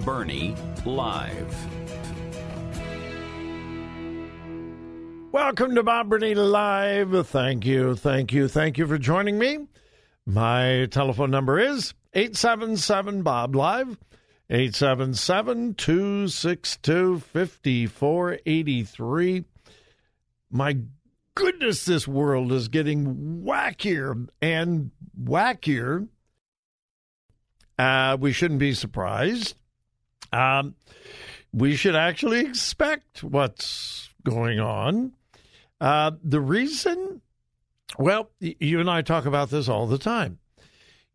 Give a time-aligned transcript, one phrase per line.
[0.00, 0.54] Burney
[0.84, 1.56] Live.
[5.32, 7.26] Welcome to Bob Burney Live.
[7.28, 9.66] Thank you, thank you, thank you for joining me.
[10.26, 13.98] My telephone number is 877 Bob Live,
[14.50, 19.44] 877 262 5483.
[20.50, 20.76] My
[21.34, 26.08] goodness, this world is getting wackier and wackier.
[27.78, 29.56] Uh, we shouldn't be surprised.
[30.32, 30.74] Um,
[31.52, 35.12] we should actually expect what's going on.
[35.80, 37.20] Uh, the reason,
[37.98, 40.38] well, you and I talk about this all the time.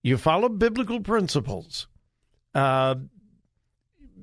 [0.03, 1.87] You follow biblical principles.
[2.53, 2.95] Uh,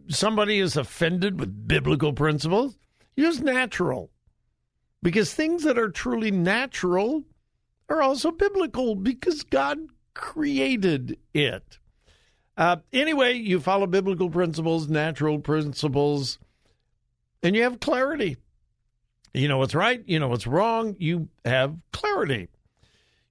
[0.08, 2.76] somebody is offended with biblical principles,
[3.16, 4.10] use natural.
[5.02, 7.24] Because things that are truly natural
[7.88, 9.78] are also biblical because God
[10.14, 11.78] created it.
[12.56, 16.38] Uh, anyway, you follow biblical principles, natural principles,
[17.42, 18.36] and you have clarity.
[19.32, 22.48] You know what's right, you know what's wrong, you have clarity.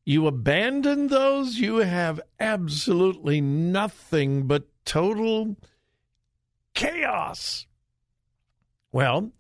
[0.04, 5.56] You abandon those, you have absolutely nothing but total
[6.74, 7.68] chaos.
[8.92, 9.32] Well,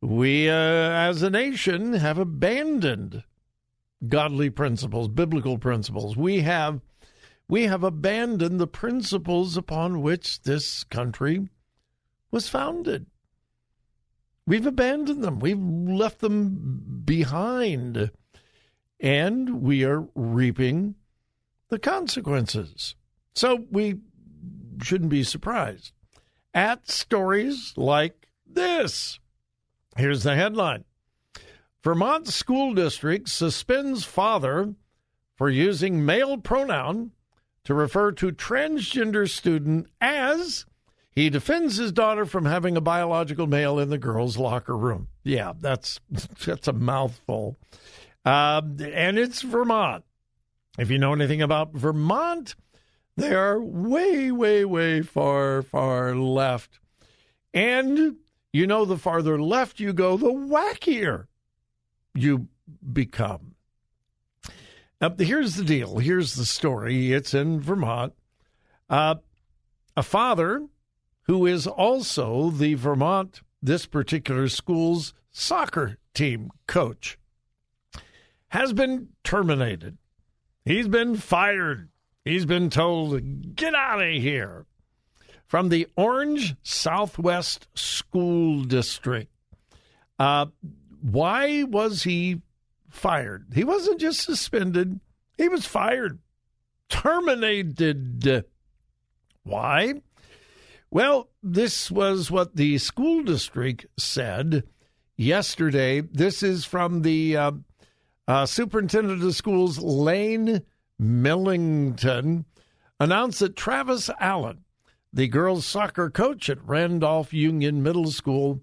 [0.00, 3.24] we uh, as a nation have abandoned
[4.08, 6.16] godly principles, biblical principles.
[6.16, 6.80] We have
[7.48, 11.48] we have abandoned the principles upon which this country
[12.30, 13.06] was founded.
[14.46, 15.38] We've abandoned them.
[15.38, 18.10] We've left them behind.
[19.00, 20.94] And we are reaping
[21.68, 22.94] the consequences.
[23.34, 23.96] So we
[24.82, 25.92] shouldn't be surprised
[26.54, 29.18] at stories like this.
[29.96, 30.84] Here's the headline
[31.82, 34.74] Vermont School District suspends father
[35.36, 37.12] for using male pronoun
[37.66, 40.66] to refer to transgender student as
[41.10, 45.08] he defends his daughter from having a biological male in the girls' locker room.
[45.24, 45.98] Yeah, that's
[46.46, 47.58] that's a mouthful.
[48.24, 50.04] Uh, and it's Vermont.
[50.78, 52.54] If you know anything about Vermont,
[53.16, 56.78] they are way, way, way far, far left.
[57.52, 58.16] And
[58.52, 61.26] you know, the farther left you go, the wackier
[62.14, 62.46] you
[62.92, 63.55] become.
[65.18, 65.98] Here's the deal.
[65.98, 67.12] Here's the story.
[67.12, 68.12] It's in Vermont.
[68.88, 69.16] Uh,
[69.96, 70.66] a father
[71.22, 77.18] who is also the Vermont, this particular school's soccer team coach,
[78.48, 79.98] has been terminated.
[80.64, 81.88] He's been fired.
[82.24, 84.66] He's been told, get out of here
[85.46, 89.30] from the Orange Southwest School District.
[90.18, 90.46] Uh,
[91.00, 92.40] why was he
[92.96, 93.52] fired.
[93.54, 95.00] He wasn't just suspended,
[95.36, 96.18] he was fired,
[96.88, 98.44] terminated.
[99.44, 100.02] Why?
[100.90, 104.64] Well, this was what the school district said
[105.16, 106.00] yesterday.
[106.00, 107.52] This is from the uh,
[108.26, 110.62] uh, superintendent of schools, Layne
[110.98, 112.44] Millington,
[112.98, 114.64] announced that Travis Allen,
[115.12, 118.62] the girls' soccer coach at Randolph Union Middle School,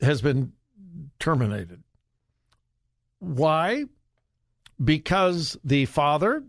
[0.00, 0.52] has been
[1.18, 1.82] terminated.
[3.20, 3.84] Why?
[4.82, 6.44] Because the father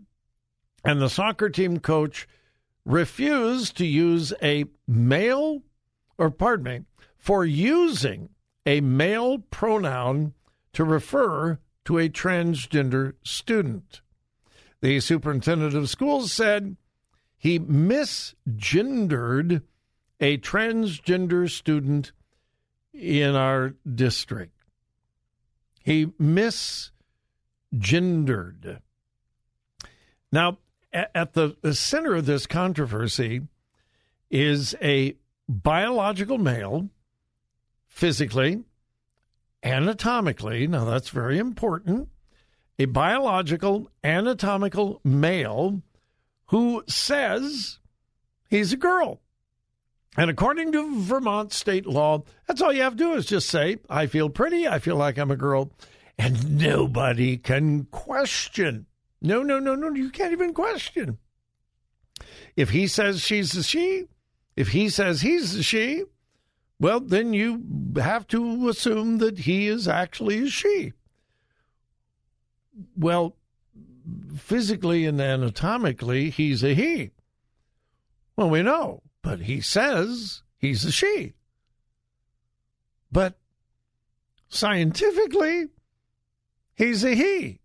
[0.84, 2.28] and the soccer team coach
[2.84, 5.62] refused to use a male,
[6.16, 6.80] or pardon me,
[7.18, 8.28] for using
[8.64, 10.32] a male pronoun
[10.72, 14.00] to refer to a transgender student.
[14.80, 16.76] The superintendent of schools said
[17.36, 19.62] he misgendered
[20.20, 22.12] a transgender student
[22.92, 24.59] in our district.
[25.90, 26.92] He misgendered.
[30.30, 30.58] Now,
[30.92, 33.48] at the center of this controversy
[34.30, 35.16] is a
[35.48, 36.90] biological male,
[37.88, 38.62] physically,
[39.64, 40.68] anatomically.
[40.68, 42.08] Now, that's very important.
[42.78, 45.82] A biological, anatomical male
[46.46, 47.80] who says
[48.48, 49.20] he's a girl.
[50.16, 53.78] And according to Vermont state law, that's all you have to do is just say,
[53.88, 55.72] I feel pretty, I feel like I'm a girl,
[56.18, 58.86] and nobody can question.
[59.22, 61.18] No, no, no, no, you can't even question.
[62.56, 64.06] If he says she's a she,
[64.56, 66.04] if he says he's a she,
[66.80, 67.62] well, then you
[67.96, 70.92] have to assume that he is actually a she.
[72.96, 73.36] Well,
[74.36, 77.10] physically and anatomically, he's a he.
[78.36, 81.34] Well, we know, but he says he's a she.
[83.12, 83.38] But
[84.48, 85.68] scientifically,
[86.74, 87.60] he's a he.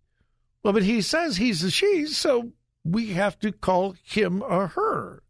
[0.62, 2.52] Well, but he says he's a she, so
[2.84, 5.22] we have to call him a her.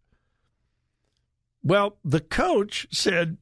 [1.62, 3.36] Well, the coach said,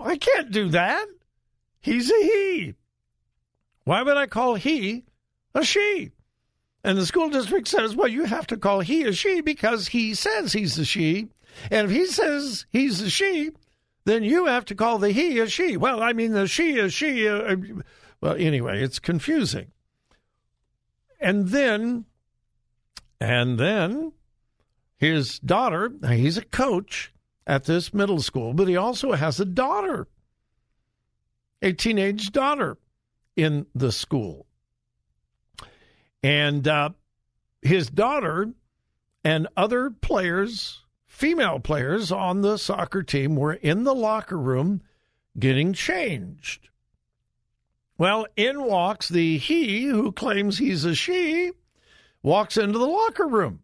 [0.00, 1.06] I can't do that.
[1.80, 2.74] He's a he.
[3.84, 5.04] Why would I call he
[5.54, 6.10] a she?
[6.82, 10.14] And the school district says, well, you have to call he a she because he
[10.14, 11.28] says he's a she.
[11.70, 13.50] And if he says he's a she,
[14.04, 15.76] then you have to call the he a she.
[15.76, 17.28] Well, I mean, the she is she.
[17.28, 17.56] Uh, uh,
[18.20, 19.72] well, anyway, it's confusing.
[21.20, 22.04] And then,
[23.20, 24.12] and then
[24.96, 27.12] his daughter, he's a coach
[27.46, 30.08] at this middle school, but he also has a daughter,
[31.62, 32.76] a teenage daughter
[33.36, 34.46] in the school.
[36.22, 36.90] And uh,
[37.62, 38.52] his daughter
[39.22, 40.82] and other players,
[41.16, 44.82] female players on the soccer team, were in the locker room
[45.38, 46.68] getting changed.
[47.96, 51.52] Well, in walks the he who claims he's a she,
[52.22, 53.60] walks into the locker room.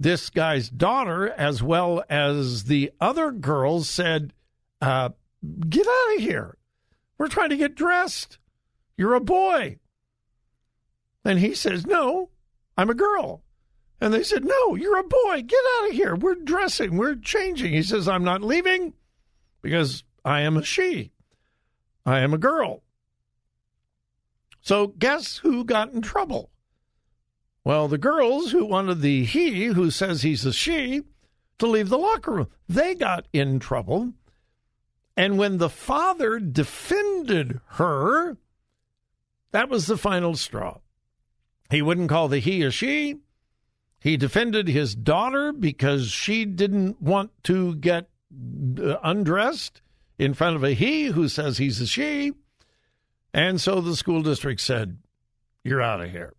[0.00, 4.32] This guy's daughter, as well as the other girls, said,
[4.80, 5.10] uh,
[5.68, 6.56] Get out of here.
[7.16, 8.38] We're trying to get dressed.
[8.96, 9.78] You're a boy.
[11.24, 12.30] And he says, No,
[12.76, 13.44] I'm a girl.
[14.00, 15.42] And they said, No, you're a boy.
[15.42, 16.16] Get out of here.
[16.16, 16.96] We're dressing.
[16.96, 17.72] We're changing.
[17.72, 18.94] He says, I'm not leaving
[19.62, 21.12] because I am a she.
[22.06, 22.82] I am a girl.
[24.62, 26.50] So guess who got in trouble?
[27.64, 31.02] Well, the girls who wanted the he, who says he's a she,
[31.58, 34.14] to leave the locker room, they got in trouble.
[35.16, 38.38] And when the father defended her,
[39.52, 40.78] that was the final straw.
[41.70, 43.16] He wouldn't call the he a she.
[44.00, 48.08] He defended his daughter because she didn't want to get
[48.78, 49.82] uh, undressed
[50.18, 52.32] in front of a he who says he's a she.
[53.34, 54.98] And so the school district said,
[55.62, 56.34] You're out of here.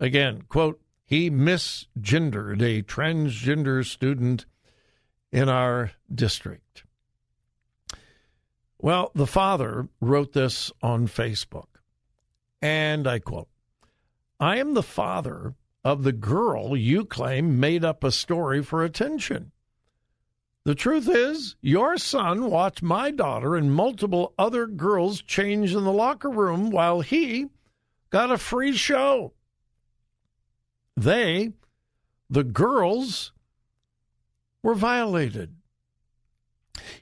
[0.00, 4.44] Again, quote, he misgendered a transgender student
[5.30, 6.82] in our district.
[8.78, 11.68] Well, the father wrote this on Facebook,
[12.60, 13.48] and I quote
[14.40, 15.54] I am the father
[15.86, 19.52] of the girl you claim made up a story for attention.
[20.64, 25.92] The truth is, your son watched my daughter and multiple other girls change in the
[25.92, 27.46] locker room while he
[28.10, 29.32] got a free show.
[30.96, 31.52] They,
[32.28, 33.30] the girls,
[34.64, 35.54] were violated.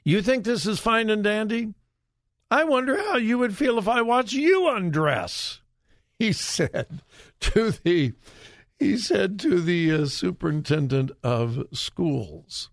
[0.03, 1.73] You think this is fine and dandy?
[2.51, 5.61] I wonder how you would feel if I watched you undress
[6.19, 7.01] he said
[7.39, 8.13] to the
[8.79, 12.69] he said to the uh, superintendent of schools.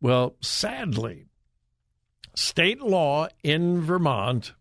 [0.00, 1.26] Well, sadly,
[2.34, 4.52] state law in Vermont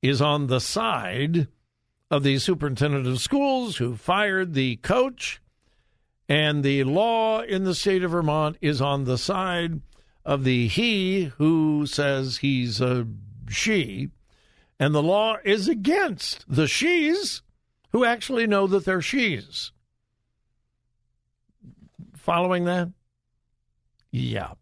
[0.00, 1.48] is on the side
[2.10, 5.40] of the superintendent of schools who fired the coach,
[6.28, 9.80] and the law in the state of Vermont is on the side
[10.24, 13.06] of the he who says he's a
[13.48, 14.10] she
[14.78, 17.42] and the law is against the she's
[17.92, 19.72] who actually know that they're she's.
[22.16, 22.90] Following that?
[24.10, 24.52] Yeah.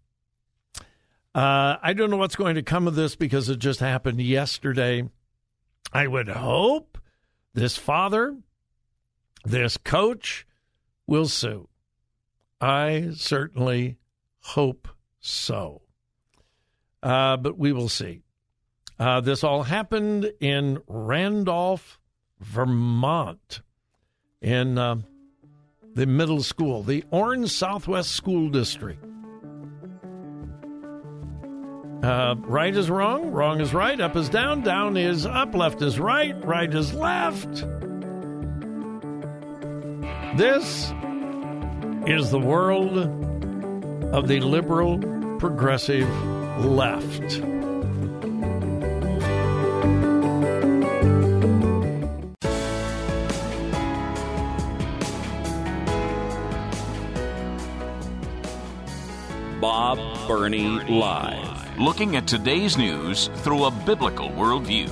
[1.35, 5.09] Uh, I don't know what's going to come of this because it just happened yesterday.
[5.93, 6.99] I would hope
[7.55, 8.37] this father,
[9.45, 10.47] this coach,
[11.07, 11.69] will sue.
[12.61, 13.97] I certainly
[14.41, 14.89] hope
[15.21, 15.83] so.
[17.03, 18.23] Uh, but we will see.
[18.99, 22.00] Uh, this all happened in Randolph,
[22.41, 23.61] Vermont,
[24.41, 24.97] in uh,
[25.95, 29.05] the middle school, the Orange Southwest School District.
[32.03, 36.01] Uh, right is wrong, wrong is right, up is down, down is up, left is
[36.01, 37.67] right, right is left.
[40.39, 40.95] This
[42.07, 42.97] is the world
[44.15, 44.99] of the liberal
[45.39, 46.09] progressive
[46.65, 47.60] left.
[59.61, 61.79] Bob Burney Live.
[61.79, 64.89] Looking at today's news through a biblical worldview.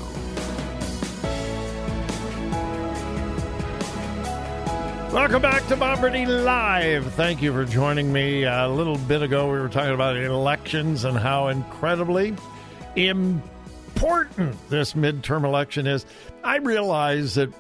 [5.11, 7.15] Welcome back to Bob Burney Live.
[7.15, 8.45] Thank you for joining me.
[8.45, 12.37] A little bit ago, we were talking about elections and how incredibly
[12.95, 16.05] important this midterm election is.
[16.45, 17.51] I realize that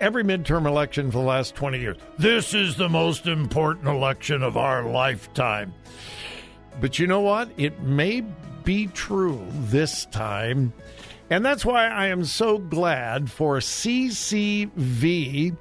[0.00, 4.56] every midterm election for the last 20 years, this is the most important election of
[4.56, 5.74] our lifetime.
[6.80, 7.50] But you know what?
[7.56, 8.22] It may
[8.64, 10.72] be true this time.
[11.30, 15.56] And that's why I am so glad for CCV.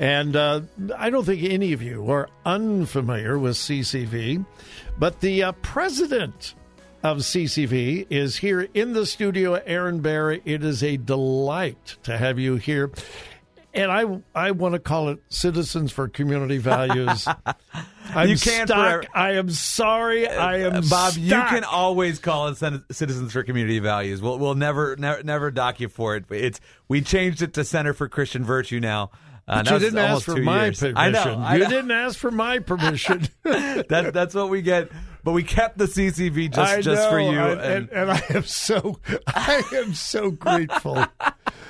[0.00, 0.62] And uh,
[0.96, 4.44] I don't think any of you are unfamiliar with CCV,
[4.98, 6.54] but the uh, president
[7.02, 10.32] of CCV is here in the studio, Aaron Baer.
[10.32, 12.90] It is a delight to have you here
[13.74, 14.04] and I
[14.34, 17.26] I want to call it Citizens for Community Values.
[18.14, 18.70] I'm you can't.
[18.70, 20.28] I am sorry.
[20.28, 21.16] I am Uh, Bob, stuck.
[21.22, 22.56] you can always call it
[22.92, 24.20] Citizens for Community Values.
[24.22, 26.24] We'll we'll never never never dock you for it.
[26.30, 29.10] It's we changed it to Center for Christian Virtue now.
[29.46, 30.80] Uh, you didn't ask for my years.
[30.80, 30.96] permission.
[30.96, 31.38] I know.
[31.38, 33.28] I you didn't ask for my permission.
[33.42, 34.88] that, that's what we get.
[35.22, 37.38] But we kept the CCV just I just for you.
[37.38, 41.04] I- and, and, and I am so I am so grateful.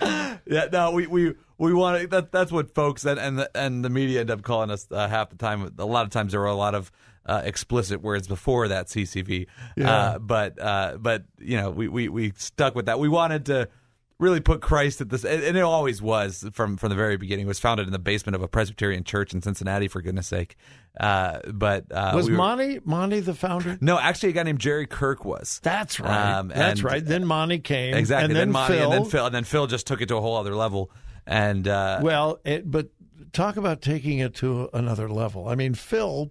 [0.01, 2.33] yeah, no, we we we want to, that.
[2.33, 5.31] That's what folks and and the, and the media end up calling us uh, half
[5.31, 5.73] the time.
[5.79, 6.91] A lot of times there were a lot of.
[7.27, 9.47] Uh, explicit words before that CCV,
[9.79, 9.91] Yeah.
[9.91, 12.99] uh, but uh, but you know we, we we stuck with that.
[12.99, 13.71] We wanted to
[14.19, 17.47] really put Christ at this, and and it always was from from the very beginning.
[17.47, 20.57] It was founded in the basement of a Presbyterian church in Cincinnati, for goodness sake.
[21.01, 23.79] Uh, but uh, Was we were- Monty Monty the founder?
[23.81, 25.61] no, actually, a guy named Jerry Kirk was.
[25.63, 26.35] That's right.
[26.35, 27.03] Um, That's and- right.
[27.03, 27.95] Then Monty came.
[27.95, 28.27] Exactly.
[28.27, 28.93] And then, Monty, Phil.
[28.93, 30.91] and then Phil, and then Phil just took it to a whole other level.
[31.27, 32.91] And uh, Well, it, but
[33.33, 35.49] talk about taking it to another level.
[35.49, 36.31] I mean, Phil,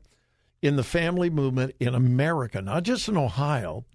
[0.62, 3.86] in the family movement in America, not just in Ohio,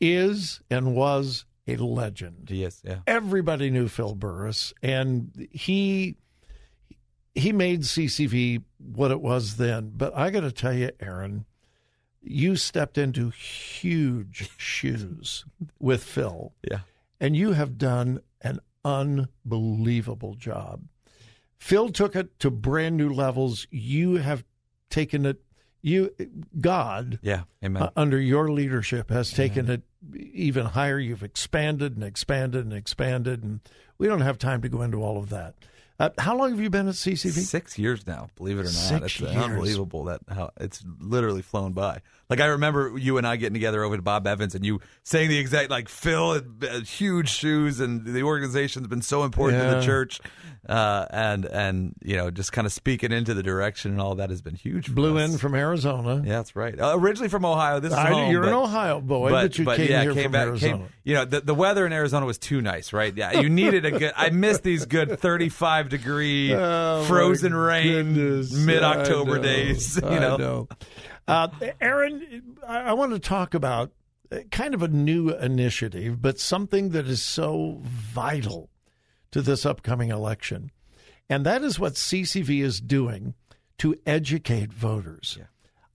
[0.00, 2.50] is and was a legend.
[2.50, 6.16] yes, yeah, Everybody knew Phil Burress, and he
[7.34, 9.92] he made CCV what it was then.
[9.94, 11.44] But I got to tell you, Aaron,
[12.22, 15.44] you stepped into huge shoes
[15.78, 16.80] with Phil yeah,
[17.20, 20.82] and you have done an unbelievable job.
[21.58, 23.66] Phil took it to brand new levels.
[23.70, 24.44] You have
[24.90, 25.42] taken it.
[25.80, 26.14] You,
[26.60, 27.42] God, yeah.
[27.64, 27.82] Amen.
[27.82, 29.82] uh, under your leadership, has taken it
[30.14, 30.98] even higher.
[30.98, 33.60] You've expanded and expanded and expanded, and
[33.96, 35.54] we don't have time to go into all of that.
[36.00, 37.32] Uh, how long have you been at CCV?
[37.32, 38.72] Six years now, believe it or not.
[38.72, 39.34] Six it's years.
[39.34, 42.02] unbelievable that how it's literally flown by.
[42.30, 45.28] Like I remember you and I getting together over to Bob Evans, and you saying
[45.28, 49.76] the exact like Phil had uh, huge shoes, and the organization's been so important to
[49.76, 50.20] the church,
[50.68, 54.28] uh, and and you know just kind of speaking into the direction and all that
[54.30, 54.94] has been huge.
[54.94, 55.32] Blew us.
[55.32, 56.16] in from Arizona.
[56.16, 56.78] Yeah, that's right.
[56.78, 57.80] Uh, originally from Ohio.
[57.80, 60.32] This is I- home, you're an Ohio boy, but, you came yeah, here came from
[60.32, 60.78] back, Arizona.
[60.78, 63.16] Came, you know, the, the weather in Arizona was too nice, right?
[63.16, 64.12] Yeah, you needed a good.
[64.14, 69.96] I missed these good 35 degree Oh, frozen rain mid October days.
[69.96, 70.68] You know, know.
[71.26, 71.48] Uh,
[71.80, 73.92] Aaron, I, I want to talk about
[74.30, 78.70] uh, kind of a new initiative, but something that is so vital
[79.32, 80.70] to this upcoming election.
[81.28, 83.34] And that is what CCV is doing
[83.78, 85.38] to educate voters.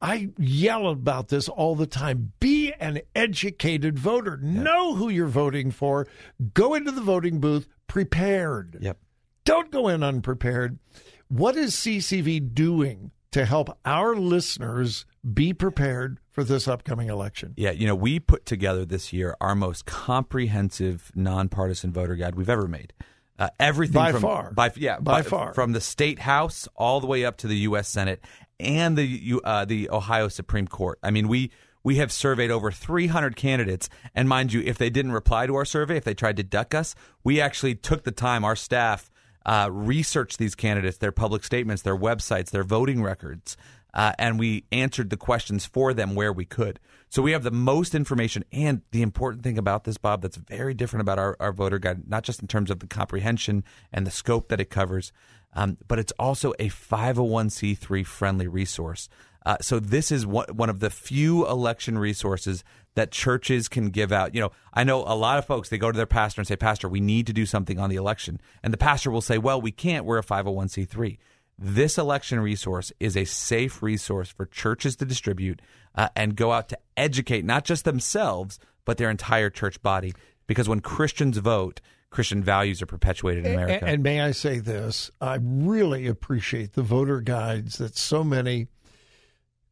[0.01, 2.33] I yell about this all the time.
[2.39, 4.37] Be an educated voter.
[4.37, 6.07] Know who you're voting for.
[6.53, 8.77] Go into the voting booth prepared.
[8.81, 8.97] Yep.
[9.45, 10.79] Don't go in unprepared.
[11.27, 17.53] What is CCV doing to help our listeners be prepared for this upcoming election?
[17.57, 22.49] Yeah, you know, we put together this year our most comprehensive nonpartisan voter guide we've
[22.49, 22.93] ever made.
[23.39, 24.51] Uh, everything By from, far.
[24.51, 25.53] by yeah, By far.
[25.53, 27.89] from the state house all the way up to the U.S.
[27.89, 28.23] Senate
[28.59, 30.99] and the uh, the Ohio Supreme Court.
[31.01, 31.49] I mean, we
[31.83, 35.65] we have surveyed over 300 candidates, and mind you, if they didn't reply to our
[35.65, 38.45] survey, if they tried to duck us, we actually took the time.
[38.45, 39.09] Our staff
[39.45, 43.57] uh, researched these candidates, their public statements, their websites, their voting records,
[43.93, 46.79] uh, and we answered the questions for them where we could.
[47.09, 48.43] So we have the most information.
[48.51, 52.09] And the important thing about this, Bob, that's very different about our, our voter guide,
[52.09, 55.11] not just in terms of the comprehension and the scope that it covers,
[55.55, 59.09] um, but it's also a 501c3 friendly resource.
[59.45, 62.63] Uh, so this is one, one of the few election resources
[62.95, 64.35] that churches can give out.
[64.35, 66.55] You know, I know a lot of folks, they go to their pastor and say,
[66.55, 68.39] Pastor, we need to do something on the election.
[68.61, 70.05] And the pastor will say, Well, we can't.
[70.05, 71.17] We're a 501c3.
[71.57, 75.61] This election resource is a safe resource for churches to distribute
[75.95, 80.13] uh, and go out to educate not just themselves, but their entire church body.
[80.47, 83.85] Because when Christians vote, Christian values are perpetuated in America.
[83.85, 85.09] And, and may I say this?
[85.21, 88.67] I really appreciate the voter guides that so many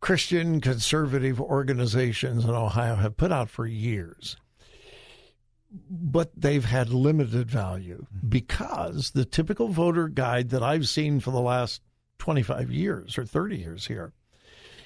[0.01, 4.35] Christian conservative organizations in Ohio have put out for years.
[5.89, 11.39] But they've had limited value because the typical voter guide that I've seen for the
[11.39, 11.81] last
[12.17, 14.11] 25 years or 30 years here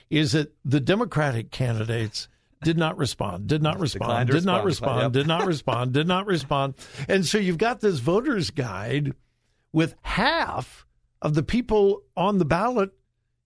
[0.10, 2.28] is that the Democratic candidates
[2.64, 6.76] did not respond, did not respond, did not respond, did not respond, did not respond.
[7.08, 9.14] And so you've got this voter's guide
[9.72, 10.86] with half
[11.22, 12.92] of the people on the ballot.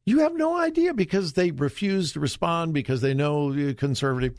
[0.05, 4.35] You have no idea because they refuse to respond because they know you're conservative.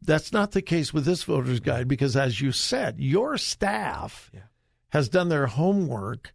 [0.00, 4.40] That's not the case with this voter's guide because, as you said, your staff yeah.
[4.88, 6.34] has done their homework.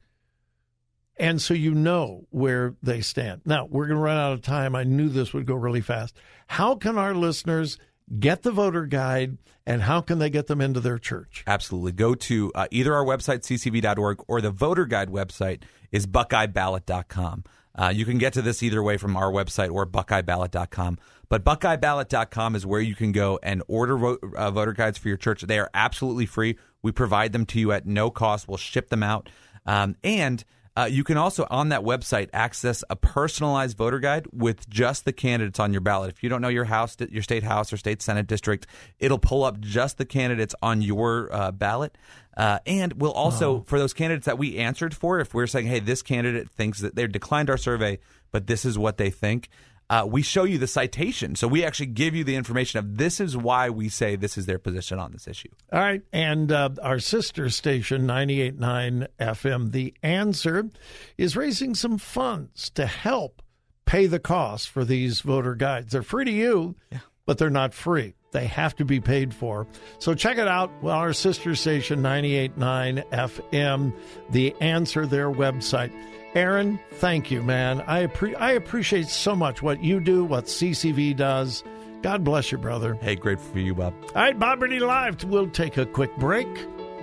[1.19, 3.41] And so you know where they stand.
[3.43, 4.75] Now, we're going to run out of time.
[4.75, 6.15] I knew this would go really fast.
[6.45, 7.77] How can our listeners
[8.19, 11.43] get the voter guide and how can they get them into their church?
[11.45, 11.91] Absolutely.
[11.91, 17.43] Go to uh, either our website, ccv.org, or the voter guide website is buckeyeballot.com.
[17.77, 20.97] Uh, you can get to this either way from our website or buckeyeballot.com.
[21.29, 25.17] But buckeyeballot.com is where you can go and order vo- uh, voter guides for your
[25.17, 25.41] church.
[25.41, 26.57] They are absolutely free.
[26.81, 28.47] We provide them to you at no cost.
[28.47, 29.29] We'll ship them out.
[29.65, 30.43] Um, and
[30.77, 35.11] uh, you can also, on that website, access a personalized voter guide with just the
[35.11, 36.11] candidates on your ballot.
[36.11, 38.67] If you don't know your house, your state house or state senate district,
[38.99, 41.97] it'll pull up just the candidates on your uh, ballot.
[42.37, 43.63] Uh, and we'll also, oh.
[43.65, 46.95] for those candidates that we answered for, if we're saying, hey, this candidate thinks that
[46.95, 47.97] they declined our survey,
[48.31, 49.49] but this is what they think,
[49.89, 51.35] uh, we show you the citation.
[51.35, 54.45] So we actually give you the information of this is why we say this is
[54.45, 55.49] their position on this issue.
[55.71, 56.01] All right.
[56.11, 60.69] And uh, our sister station, 98.9 FM, The Answer,
[61.17, 63.41] is raising some funds to help
[63.85, 65.93] pay the cost for these voter guides.
[65.93, 66.99] They're free to you, yeah.
[67.25, 68.13] but they're not free.
[68.31, 69.67] They have to be paid for.
[69.99, 70.69] So check it out.
[70.83, 73.93] Well, our sister station, 98.9 FM,
[74.31, 75.93] The Answer, their website.
[76.35, 77.81] Aaron, thank you, man.
[77.81, 81.63] I, appre- I appreciate so much what you do, what CCV does.
[82.01, 82.95] God bless you, brother.
[83.01, 83.93] Hey, grateful for you, Bob.
[84.09, 85.23] All right, Bob Burney Live.
[85.23, 86.47] We'll take a quick break.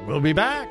[0.07, 0.69] We'll be back.